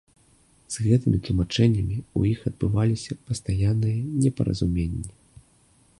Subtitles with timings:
[0.75, 5.07] З гэтымі тлумачэннямі ў іх адбываліся пастаянныя непаразуменні.